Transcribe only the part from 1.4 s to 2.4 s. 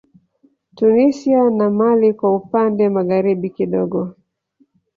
na mali kwa